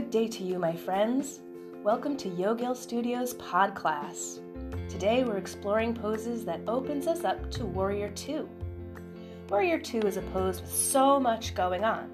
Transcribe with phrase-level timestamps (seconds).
[0.00, 1.40] Good day to you, my friends.
[1.84, 4.40] Welcome to Yogil Studios Pod Class.
[4.88, 8.48] Today we're exploring poses that opens us up to Warrior 2.
[9.50, 12.10] Warrior 2 is a pose with so much going on.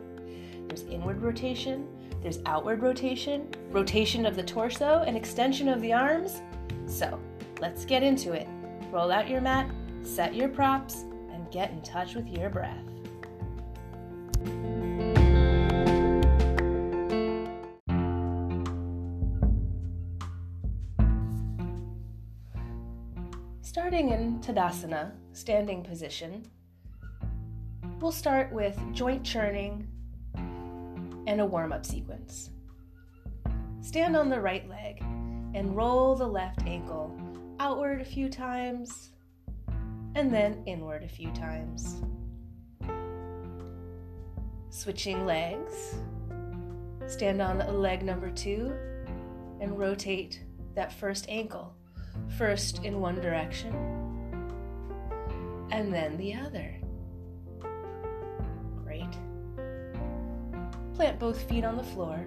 [0.66, 1.86] There's inward rotation,
[2.22, 6.42] there's outward rotation, rotation of the torso, and extension of the arms.
[6.86, 7.20] So,
[7.60, 8.48] let's get into it.
[8.90, 9.70] Roll out your mat,
[10.02, 12.82] set your props, and get in touch with your breath.
[24.06, 26.48] In Tadasana, standing position,
[28.00, 29.88] we'll start with joint churning
[31.26, 32.50] and a warm up sequence.
[33.80, 35.00] Stand on the right leg
[35.54, 37.18] and roll the left ankle
[37.58, 39.10] outward a few times
[40.14, 41.96] and then inward a few times.
[44.70, 45.96] Switching legs,
[47.08, 48.72] stand on leg number two
[49.60, 50.44] and rotate
[50.76, 51.74] that first ankle
[52.38, 53.95] first in one direction
[55.70, 56.74] and then the other.
[58.84, 59.12] Great.
[60.94, 62.24] Plant both feet on the floor.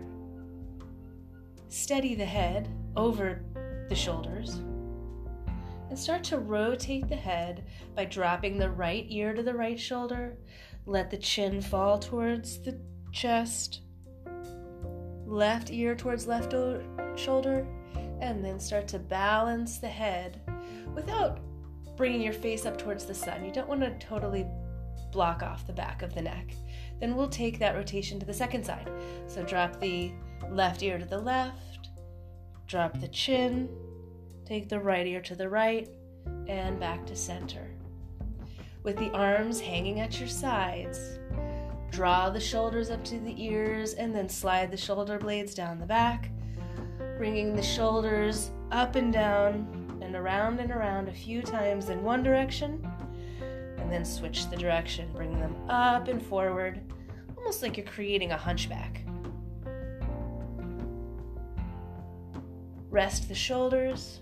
[1.67, 3.43] Steady the head over
[3.89, 4.61] the shoulders.
[5.89, 10.37] And start to rotate the head by dropping the right ear to the right shoulder.
[10.85, 12.79] Let the chin fall towards the
[13.11, 13.81] chest.
[15.25, 16.83] Left ear towards left o-
[17.15, 17.67] shoulder
[18.21, 20.41] and then start to balance the head
[20.95, 21.39] without
[21.99, 23.43] bringing your face up towards the sun.
[23.43, 24.47] You don't want to totally
[25.11, 26.55] block off the back of the neck.
[27.01, 28.89] Then we'll take that rotation to the second side.
[29.27, 30.13] So drop the
[30.49, 31.89] left ear to the left,
[32.67, 33.67] drop the chin,
[34.45, 35.89] take the right ear to the right,
[36.47, 37.67] and back to center.
[38.83, 41.19] With the arms hanging at your sides,
[41.91, 45.85] draw the shoulders up to the ears and then slide the shoulder blades down the
[45.85, 46.31] back
[47.19, 49.78] bringing the shoulders up and down
[50.09, 52.83] and around and around a few times in one direction,
[53.77, 56.81] and then switch the direction, bring them up and forward,
[57.37, 59.03] almost like you're creating a hunchback.
[62.89, 64.21] Rest the shoulders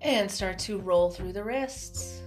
[0.00, 2.22] and start to roll through the wrists.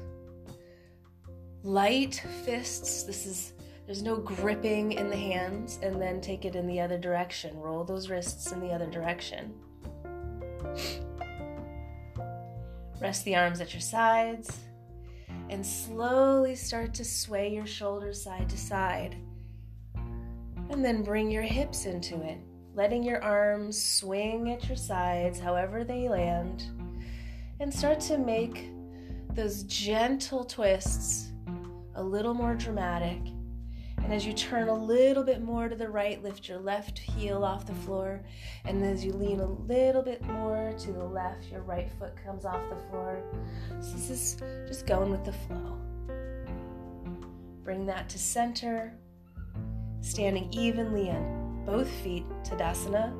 [1.63, 3.01] Light fists.
[3.05, 3.53] This is
[3.87, 7.59] there's no gripping in the hands, and then take it in the other direction.
[7.59, 9.55] Roll those wrists in the other direction.
[12.99, 14.59] Rest the arms at your sides
[15.49, 19.15] and slowly start to sway your shoulders side to side.
[20.69, 22.39] And then bring your hips into it,
[22.73, 26.65] letting your arms swing at your sides however they land.
[27.59, 28.69] And start to make
[29.33, 31.31] those gentle twists
[31.95, 33.19] a little more dramatic
[34.07, 37.43] and as you turn a little bit more to the right, lift your left heel
[37.43, 38.23] off the floor.
[38.63, 42.45] And as you lean a little bit more to the left, your right foot comes
[42.45, 43.21] off the floor.
[43.81, 45.77] So this is just going with the flow.
[47.65, 48.93] Bring that to center,
[49.99, 53.13] standing evenly on both feet, Tadasana.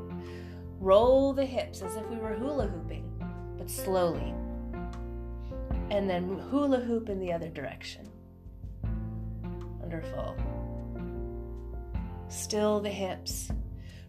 [0.80, 3.12] Roll the hips as if we were hula hooping,
[3.58, 4.34] but slowly.
[5.90, 8.10] And then hula hoop in the other direction.
[9.82, 10.38] Wonderful.
[12.30, 13.52] Still the hips.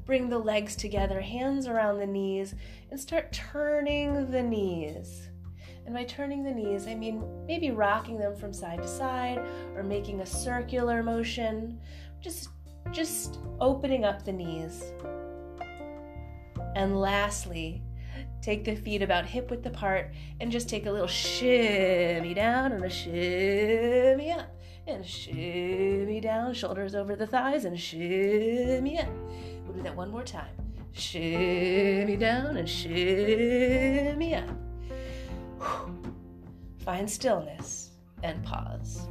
[0.05, 2.55] Bring the legs together, hands around the knees,
[2.91, 5.29] and start turning the knees.
[5.85, 9.39] And by turning the knees, I mean maybe rocking them from side to side
[9.75, 11.81] or making a circular motion,
[12.21, 12.49] just
[12.91, 14.83] just opening up the knees.
[16.75, 17.83] And lastly,
[18.41, 22.85] take the feet about hip width apart and just take a little shimmy down and
[22.85, 24.58] a shimmy up
[24.89, 29.09] and shimmy down, shoulders over the thighs, and shimmy up.
[29.65, 30.55] We'll do that one more time.
[30.93, 34.49] Shimmy down and shimmy up.
[36.79, 37.91] Find stillness
[38.23, 39.07] and pause.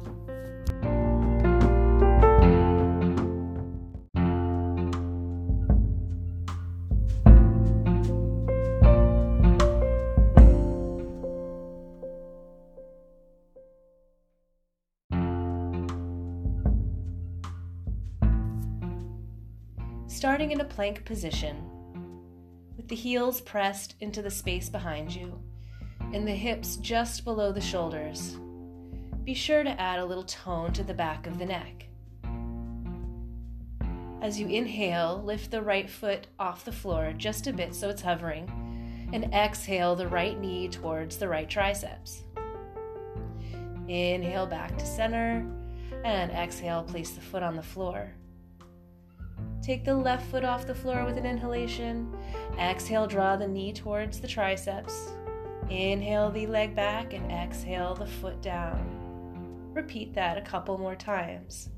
[20.18, 21.64] Starting in a plank position,
[22.76, 25.40] with the heels pressed into the space behind you
[26.12, 28.36] and the hips just below the shoulders.
[29.22, 31.86] Be sure to add a little tone to the back of the neck.
[34.20, 38.02] As you inhale, lift the right foot off the floor just a bit so it's
[38.02, 38.50] hovering,
[39.12, 42.24] and exhale the right knee towards the right triceps.
[43.86, 45.46] Inhale back to center,
[46.04, 48.10] and exhale, place the foot on the floor.
[49.62, 52.16] Take the left foot off the floor with an inhalation.
[52.58, 55.10] Exhale, draw the knee towards the triceps.
[55.68, 59.70] Inhale the leg back and exhale the foot down.
[59.74, 61.68] Repeat that a couple more times.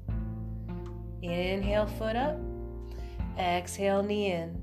[1.23, 2.39] Inhale, foot up.
[3.39, 4.63] Exhale, knee in.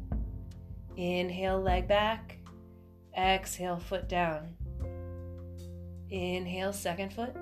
[0.95, 2.37] Inhale, leg back.
[3.17, 4.55] Exhale, foot down.
[6.09, 7.35] Inhale, second foot.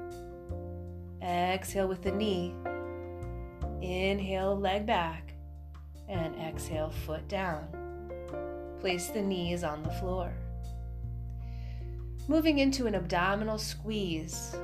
[1.22, 2.56] Exhale with the knee.
[3.82, 5.25] Inhale, leg back.
[6.08, 7.68] And exhale, foot down.
[8.80, 10.34] Place the knees on the floor.
[12.28, 14.56] Moving into an abdominal squeeze.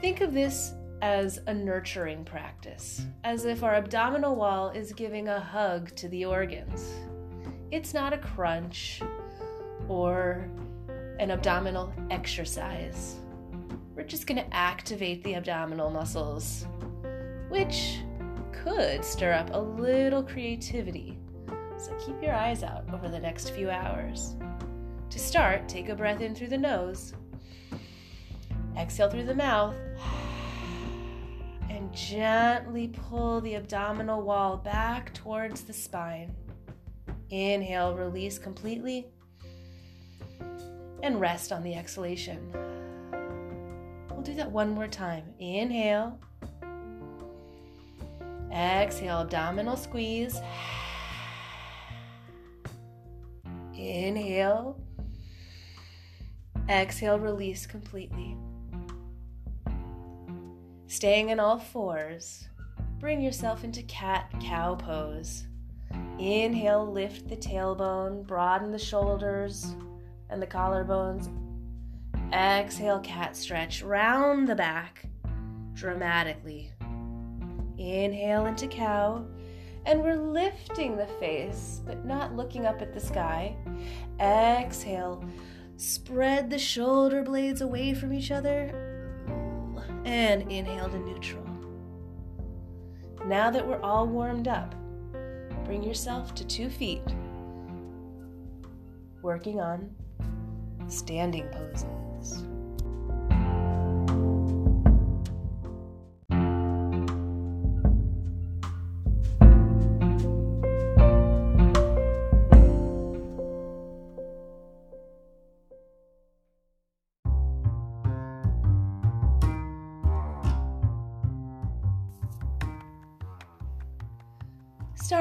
[0.00, 5.40] Think of this as a nurturing practice, as if our abdominal wall is giving a
[5.40, 6.92] hug to the organs.
[7.72, 9.02] It's not a crunch
[9.88, 10.48] or
[11.18, 13.16] an abdominal exercise.
[13.96, 16.66] We're just going to activate the abdominal muscles,
[17.48, 17.98] which
[18.52, 21.18] could stir up a little creativity.
[21.78, 24.36] So keep your eyes out over the next few hours.
[25.10, 27.12] To start, take a breath in through the nose,
[28.78, 29.74] exhale through the mouth,
[31.68, 36.34] and gently pull the abdominal wall back towards the spine.
[37.30, 39.06] Inhale, release completely,
[41.02, 42.52] and rest on the exhalation.
[44.10, 45.24] We'll do that one more time.
[45.40, 46.20] Inhale.
[48.52, 50.40] Exhale, abdominal squeeze.
[53.74, 54.78] Inhale.
[56.68, 58.36] Exhale, release completely.
[60.86, 62.48] Staying in all fours,
[62.98, 65.44] bring yourself into cat cow pose.
[66.18, 69.74] Inhale, lift the tailbone, broaden the shoulders
[70.28, 71.30] and the collarbones.
[72.32, 75.06] Exhale, cat stretch, round the back
[75.72, 76.70] dramatically.
[77.82, 79.24] Inhale into cow,
[79.86, 83.56] and we're lifting the face, but not looking up at the sky.
[84.20, 85.24] Exhale,
[85.76, 88.70] spread the shoulder blades away from each other,
[90.04, 91.44] and inhale to neutral.
[93.26, 94.74] Now that we're all warmed up,
[95.64, 97.02] bring yourself to two feet,
[99.22, 99.90] working on
[100.86, 102.44] standing poses.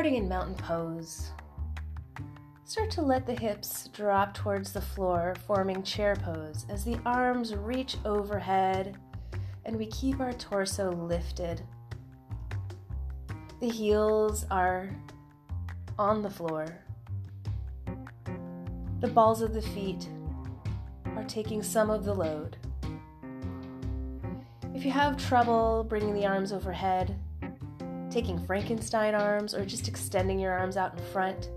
[0.01, 1.29] Starting in mountain pose,
[2.65, 7.53] start to let the hips drop towards the floor, forming chair pose as the arms
[7.55, 8.97] reach overhead
[9.63, 11.61] and we keep our torso lifted.
[13.59, 14.89] The heels are
[15.99, 16.65] on the floor.
[19.01, 20.09] The balls of the feet
[21.15, 22.57] are taking some of the load.
[24.73, 27.19] If you have trouble bringing the arms overhead,
[28.11, 31.49] Taking Frankenstein arms or just extending your arms out in front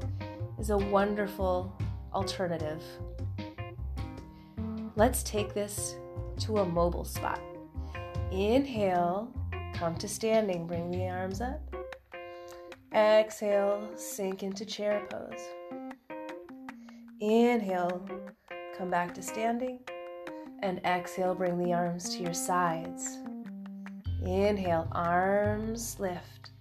[0.61, 1.77] is a wonderful
[2.13, 2.81] alternative.
[4.95, 5.97] Let's take this
[6.39, 7.41] to a mobile spot.
[8.31, 9.29] Inhale,
[9.75, 11.61] come to standing, bring the arms up.
[12.95, 15.43] Exhale, sink into chair pose.
[17.21, 18.09] Inhale,
[18.79, 19.81] come back to standing.
[20.63, 23.19] And exhale, bring the arms to your sides.
[24.25, 26.53] Inhale, arms lift.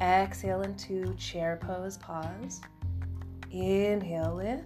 [0.00, 2.60] Exhale into chair pose, pause.
[3.50, 4.64] Inhale, lift.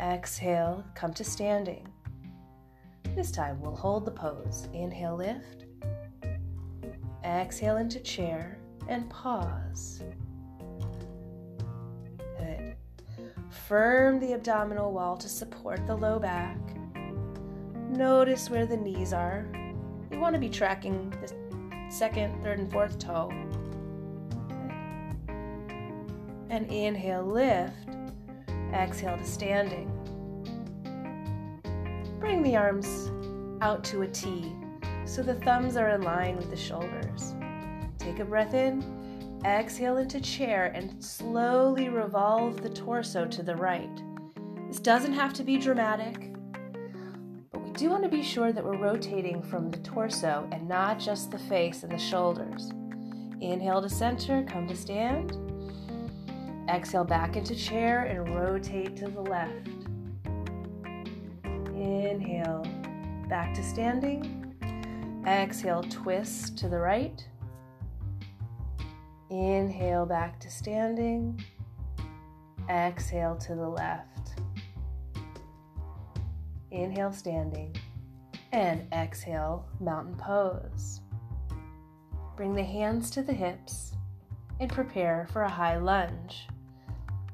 [0.00, 1.86] Exhale, come to standing.
[3.14, 4.68] This time we'll hold the pose.
[4.72, 5.64] Inhale, lift.
[7.24, 8.58] Exhale into chair
[8.88, 10.02] and pause.
[12.38, 12.76] Good.
[13.50, 16.58] Firm the abdominal wall to support the low back.
[17.90, 19.46] Notice where the knees are
[20.12, 23.32] you want to be tracking the second, third, and fourth toe.
[26.52, 27.88] And inhale, lift.
[28.74, 29.88] Exhale to standing.
[32.20, 33.10] Bring the arms
[33.60, 34.54] out to a T
[35.04, 37.34] so the thumbs are in line with the shoulders.
[37.98, 38.84] Take a breath in,
[39.44, 44.02] exhale into chair, and slowly revolve the torso to the right.
[44.68, 46.32] This doesn't have to be dramatic
[47.50, 50.98] but we do want to be sure that we're rotating from the torso and not
[50.98, 52.70] just the face and the shoulders.
[53.40, 55.36] Inhale to center, come to stand.
[56.68, 59.68] Exhale back into chair and rotate to the left.
[61.74, 62.64] Inhale,
[63.28, 64.54] back to standing.
[65.26, 67.26] Exhale, twist to the right.
[69.30, 71.42] Inhale back to standing.
[72.68, 74.40] Exhale to the left.
[76.70, 77.74] Inhale, standing.
[78.52, 81.00] And exhale, mountain pose.
[82.36, 83.94] Bring the hands to the hips
[84.60, 86.48] and prepare for a high lunge.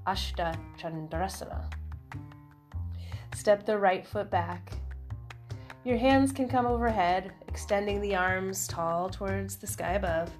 [0.09, 1.71] Ashta Chandrasana.
[3.35, 4.73] Step the right foot back.
[5.85, 10.31] Your hands can come overhead, extending the arms tall towards the sky above.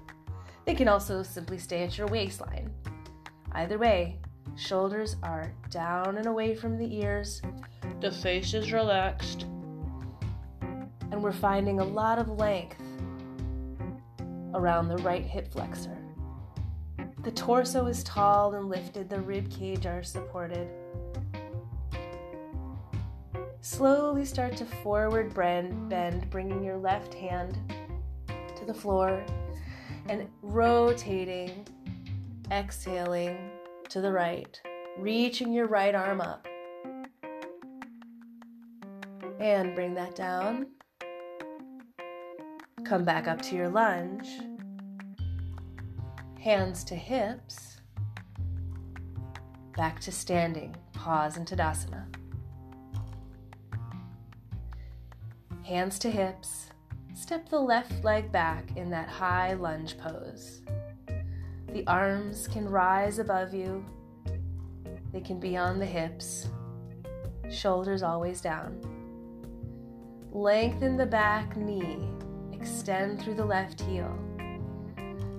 [0.65, 2.73] They can also simply stay at your waistline.
[3.51, 4.17] Either way,
[4.55, 7.39] shoulders are down and away from the ears,
[8.01, 9.45] the face is relaxed,
[11.11, 12.81] and we're finding a lot of length
[14.55, 16.08] around the right hip flexor.
[17.21, 20.69] The torso is tall and lifted, the rib cage are supported.
[23.59, 27.57] Slowly start to forward bend, bringing your left hand
[28.55, 29.23] to the floor
[30.07, 31.67] and rotating,
[32.51, 33.51] exhaling
[33.89, 34.59] to the right,
[34.97, 36.47] reaching your right arm up.
[39.41, 40.67] And bring that down.
[42.85, 44.29] Come back up to your lunge.
[46.39, 47.81] Hands to hips.
[49.75, 50.73] Back to standing.
[50.93, 52.05] Pause in Tadasana.
[55.65, 56.69] Hands to hips.
[57.13, 60.61] Step the left leg back in that high lunge pose.
[61.73, 63.85] The arms can rise above you.
[65.11, 66.47] They can be on the hips.
[67.49, 68.79] Shoulders always down.
[70.31, 71.99] Lengthen the back knee.
[72.53, 74.17] Extend through the left heel.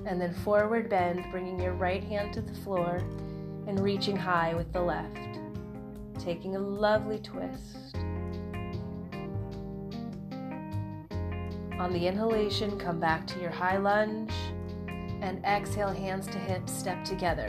[0.06, 2.96] And then forward bend, bringing your right hand to the floor
[3.66, 5.38] and reaching high with the left.
[6.18, 7.96] Taking a lovely twist.
[11.78, 14.32] On the inhalation, come back to your high lunge
[15.22, 17.48] and exhale, hands to hips, step together.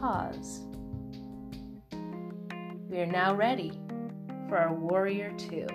[0.00, 0.62] Pause.
[2.88, 3.80] We are now ready
[4.48, 5.66] for our Warrior Two.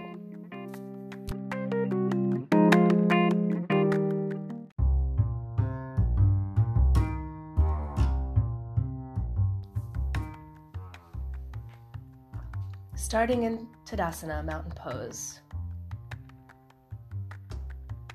[13.12, 15.42] Starting in Tadasana, mountain pose.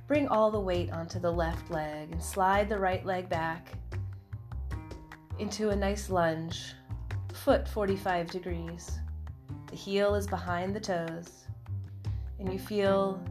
[0.06, 3.74] Bring all the weight onto the left leg and slide the right leg back
[5.38, 6.72] into a nice lunge,
[7.34, 8.90] foot 45 degrees.
[9.66, 11.44] The heel is behind the toes,
[12.38, 13.22] and you feel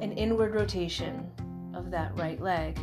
[0.00, 1.28] an inward rotation
[1.74, 2.78] of that right leg.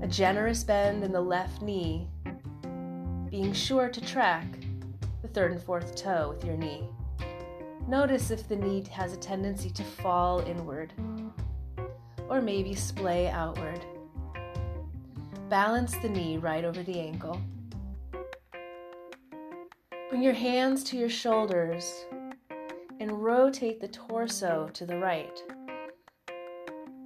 [0.00, 2.08] A generous bend in the left knee,
[3.30, 4.46] being sure to track
[5.32, 6.88] third and fourth toe with your knee.
[7.88, 10.92] Notice if the knee has a tendency to fall inward
[12.28, 13.84] or maybe splay outward.
[15.48, 17.40] Balance the knee right over the ankle.
[20.08, 22.04] Bring your hands to your shoulders
[23.00, 25.42] and rotate the torso to the right.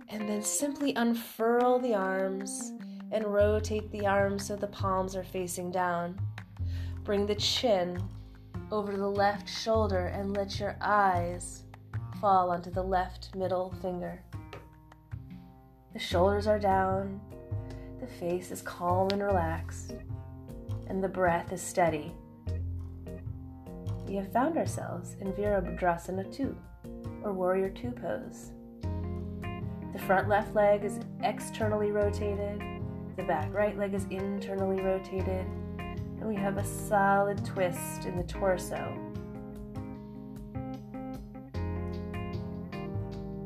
[0.08, 2.72] And then simply unfurl the arms
[3.12, 6.18] and rotate the arms so the palms are facing down.
[7.04, 8.02] Bring the chin
[8.72, 11.64] over the left shoulder and let your eyes
[12.18, 14.22] fall onto the left middle finger.
[15.92, 17.20] The shoulders are down,
[18.00, 19.96] the face is calm and relaxed,
[20.86, 22.14] and the breath is steady.
[24.06, 26.56] We have found ourselves in Virabhadrasana 2,
[27.22, 28.52] or Warrior 2 pose.
[29.92, 32.62] The front left leg is externally rotated,
[33.16, 35.46] the back right leg is internally rotated,
[36.24, 38.98] and we have a solid twist in the torso.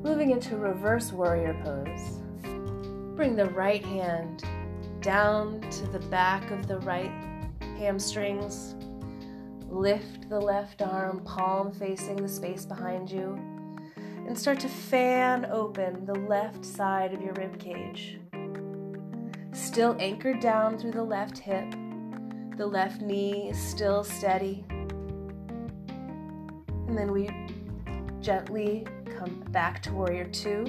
[0.05, 2.21] Moving into reverse warrior pose.
[3.17, 4.45] Bring the right hand
[5.01, 7.11] down to the back of the right
[7.79, 8.77] hamstrings.
[9.69, 13.37] Lift the left arm, palm facing the space behind you,
[14.25, 18.21] and start to fan open the left side of your rib cage.
[19.53, 21.75] Still anchored down through the left hip,
[22.59, 24.65] the left knee is still steady.
[26.89, 27.31] And then we
[28.21, 28.85] gently
[29.17, 30.67] come back to warrior two.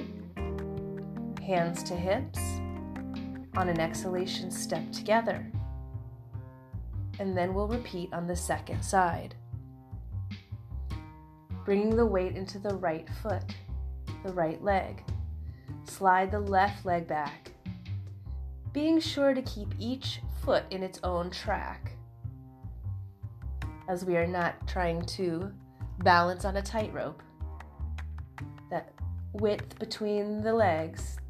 [1.44, 2.38] Hands to hips.
[3.56, 5.44] On an exhalation, step together.
[7.18, 9.34] And then we'll repeat on the second side.
[11.64, 13.56] Bringing the weight into the right foot,
[14.24, 15.02] the right leg.
[15.82, 17.50] Slide the left leg back.
[18.72, 21.92] Being sure to keep each foot in its own track,
[23.88, 25.52] as we are not trying to
[25.98, 27.22] balance on a tightrope.
[28.70, 28.92] That
[29.32, 31.20] width between the legs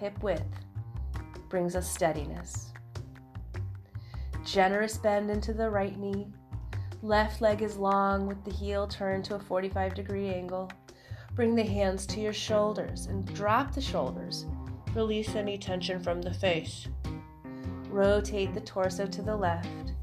[0.00, 0.64] hip width,
[1.50, 2.72] brings us steadiness.
[4.44, 6.26] Generous bend into the right knee.
[7.02, 10.70] Left leg is long with the heel turned to a 45 degree angle.
[11.34, 14.46] Bring the hands to your shoulders and drop the shoulders.
[14.94, 16.88] Release any tension from the face.
[17.90, 19.94] Rotate the torso to the left,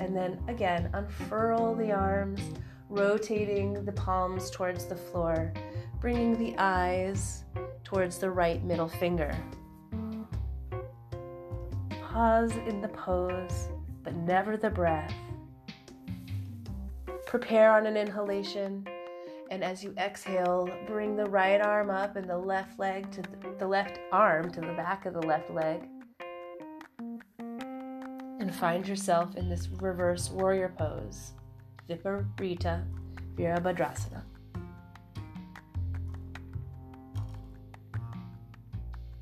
[0.00, 2.40] and then again unfurl the arms,
[2.88, 5.52] rotating the palms towards the floor,
[6.00, 7.44] bringing the eyes
[7.84, 9.32] towards the right middle finger.
[12.02, 13.68] Pause in the pose,
[14.02, 15.14] but never the breath.
[17.26, 18.86] Prepare on an inhalation,
[19.52, 23.28] and as you exhale, bring the right arm up and the left leg to the,
[23.60, 25.88] the left arm to the back of the left leg.
[28.46, 31.32] And find yourself in this reverse warrior pose,
[31.90, 32.84] Viparita
[33.34, 34.22] Virabhadrasana.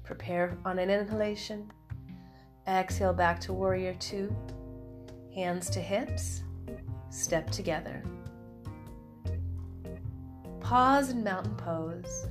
[0.02, 1.72] Prepare on an inhalation.
[2.68, 4.36] Exhale back to warrior two.
[5.34, 6.42] Hands to hips.
[7.08, 8.02] Step together.
[10.60, 12.26] Pause in mountain pose.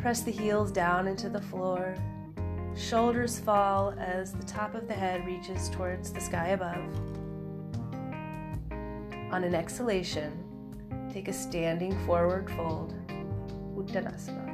[0.00, 1.94] Press the heels down into the floor.
[2.76, 6.84] Shoulders fall as the top of the head reaches towards the sky above.
[9.30, 10.44] On an exhalation,
[11.12, 12.94] take a standing forward fold,
[13.76, 14.48] Uttanasana.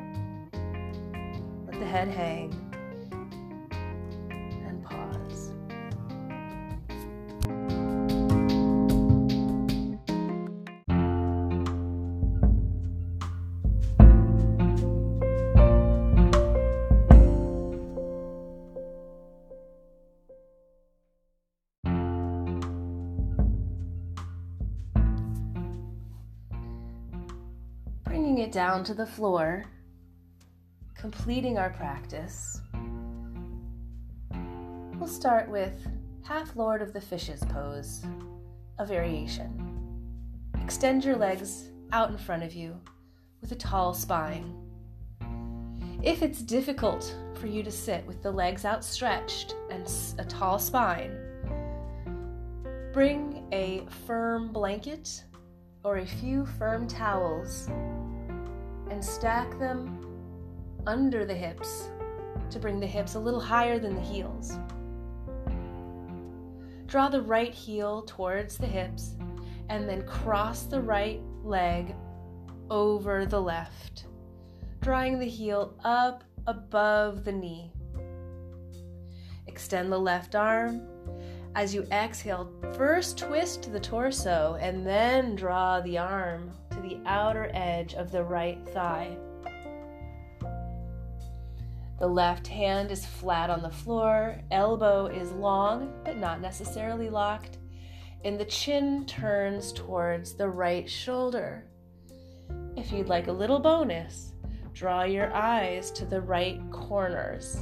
[1.66, 2.67] Let the head hang
[28.48, 29.62] it down to the floor,
[30.96, 32.62] completing our practice,
[34.98, 35.86] we'll start with
[36.22, 38.02] half Lord of the Fishes pose,
[38.78, 39.52] a variation.
[40.62, 42.74] Extend your legs out in front of you
[43.42, 44.54] with a tall spine.
[46.02, 51.14] If it's difficult for you to sit with the legs outstretched and a tall spine,
[52.94, 55.22] bring a firm blanket
[55.84, 57.68] or a few firm towels
[58.98, 59.96] and stack them
[60.84, 61.88] under the hips
[62.50, 64.58] to bring the hips a little higher than the heels.
[66.86, 69.14] Draw the right heel towards the hips
[69.68, 71.94] and then cross the right leg
[72.70, 74.06] over the left,
[74.80, 77.70] drawing the heel up above the knee.
[79.46, 80.82] Extend the left arm.
[81.54, 86.50] As you exhale, first twist the torso and then draw the arm
[86.88, 89.16] the outer edge of the right thigh.
[91.98, 97.58] The left hand is flat on the floor, elbow is long but not necessarily locked,
[98.24, 101.64] and the chin turns towards the right shoulder.
[102.76, 104.32] If you'd like a little bonus,
[104.72, 107.60] draw your eyes to the right corners.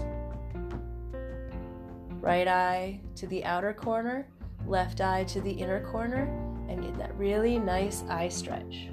[2.21, 4.29] Right eye to the outer corner,
[4.67, 6.25] left eye to the inner corner,
[6.69, 8.91] and get that really nice eye stretch.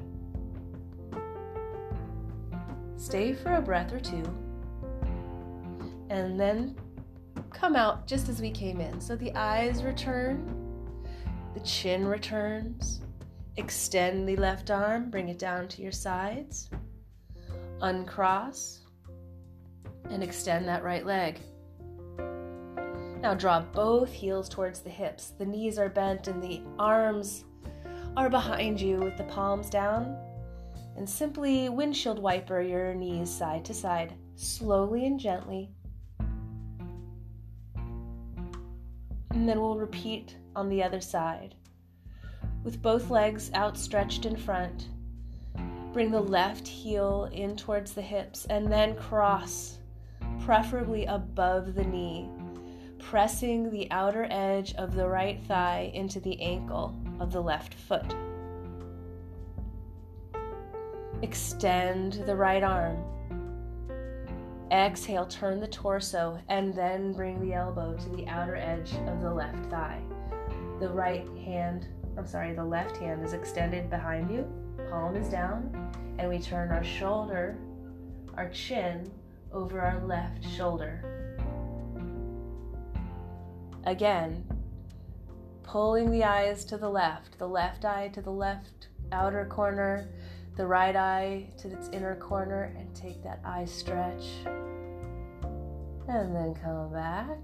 [2.97, 4.23] Stay for a breath or two,
[6.09, 6.75] and then
[7.51, 8.99] come out just as we came in.
[8.99, 11.07] So the eyes return,
[11.53, 13.01] the chin returns.
[13.57, 16.69] Extend the left arm, bring it down to your sides.
[17.81, 18.81] Uncross
[20.09, 21.39] and extend that right leg.
[23.21, 25.33] Now draw both heels towards the hips.
[25.37, 27.45] The knees are bent and the arms
[28.17, 30.17] are behind you with the palms down
[30.95, 35.69] and simply windshield wiper your knees side to side, slowly and gently.
[39.31, 41.55] And then we'll repeat on the other side.
[42.63, 44.87] With both legs outstretched in front,
[45.91, 49.79] bring the left heel in towards the hips and then cross,
[50.45, 52.29] preferably above the knee,
[52.99, 58.15] pressing the outer edge of the right thigh into the ankle of the left foot.
[61.23, 63.01] Extend the right arm.
[64.69, 69.33] Exhale, turn the torso, and then bring the elbow to the outer edge of the
[69.33, 70.01] left thigh.
[70.81, 74.45] The right hand, I'm sorry, the left hand is extended behind you,
[74.89, 75.73] palm is down,
[76.19, 77.57] and we turn our shoulder,
[78.35, 79.09] our chin,
[79.53, 81.39] over our left shoulder.
[83.85, 84.43] Again,
[85.63, 90.09] pulling the eyes to the left, the left eye to the left outer corner,
[90.55, 94.25] the right eye to its inner corner and take that eye stretch.
[96.07, 97.39] And then come back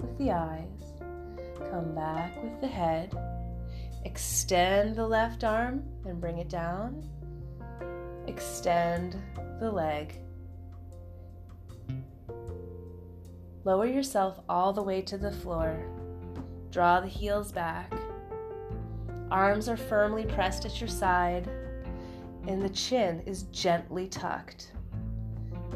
[0.00, 0.94] with the eyes.
[1.70, 3.14] Come back with the head.
[4.04, 7.06] Extend the left arm and bring it down.
[8.26, 9.16] Extend
[9.58, 10.14] the leg.
[13.64, 15.84] Lower yourself all the way to the floor.
[16.70, 17.92] Draw the heels back.
[19.30, 21.48] Arms are firmly pressed at your side,
[22.46, 24.72] and the chin is gently tucked.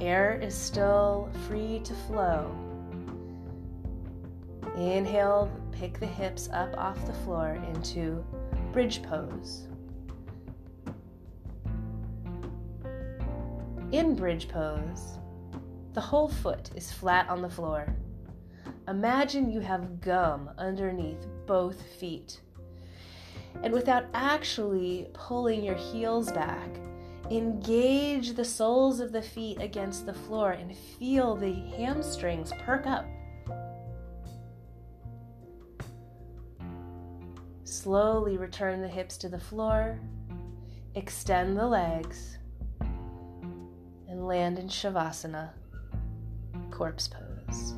[0.00, 2.54] Air is still free to flow.
[4.76, 8.24] Inhale, pick the hips up off the floor into
[8.72, 9.68] bridge pose.
[13.92, 15.18] In bridge pose,
[15.92, 17.86] the whole foot is flat on the floor.
[18.88, 22.40] Imagine you have gum underneath both feet.
[23.62, 26.68] And without actually pulling your heels back,
[27.30, 33.06] engage the soles of the feet against the floor and feel the hamstrings perk up.
[37.64, 39.98] Slowly return the hips to the floor,
[40.94, 42.38] extend the legs,
[44.08, 45.50] and land in Shavasana
[46.70, 47.74] corpse pose.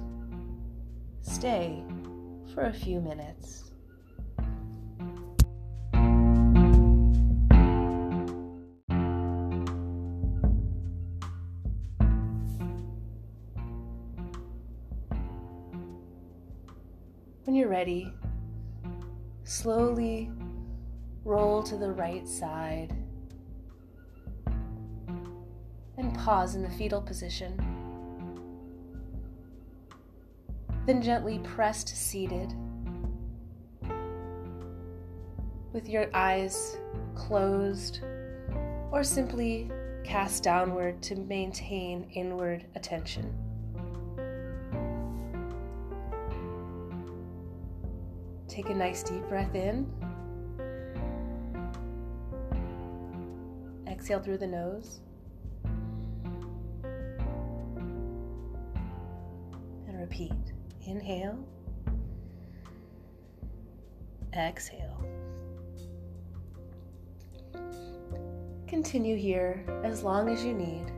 [1.23, 1.85] Stay
[2.55, 3.66] for a few minutes.
[17.77, 18.11] Ready,
[19.45, 20.31] slowly
[21.27, 22.91] roll to the right side
[25.99, 27.55] and pause in the fetal position.
[30.87, 32.55] Then gently press to seated
[35.75, 36.79] with your eyes
[37.15, 38.01] closed
[38.91, 39.71] or simply
[40.03, 43.46] cast downward to maintain inward attention.
[48.57, 49.87] Take a nice deep breath in.
[53.87, 55.01] Exhale through the nose.
[59.87, 60.33] And repeat.
[60.87, 61.39] Inhale.
[64.35, 65.05] Exhale.
[68.67, 70.91] Continue here as long as you need.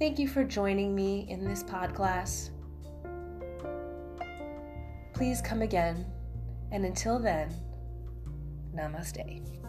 [0.00, 2.50] Thank you for joining me in this pod class.
[5.14, 6.04] Please come again,
[6.70, 7.52] and until then,
[8.74, 9.65] namaste.